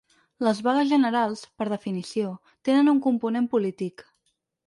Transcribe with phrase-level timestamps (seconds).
[0.45, 2.33] Les vagues generals, per definició,
[2.69, 4.07] tenen un component polític.